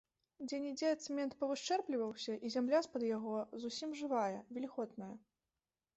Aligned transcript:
Дзе-нідзе 0.45 0.87
цэмент 1.03 1.35
павышчэрбліваўся, 1.43 2.33
і 2.47 2.53
зямля 2.55 2.79
з-пад 2.87 3.07
яго 3.17 3.35
зусім 3.67 3.89
жывая, 4.03 4.37
вільготная. 4.57 5.15